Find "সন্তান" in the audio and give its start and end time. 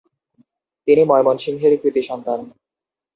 2.09-2.39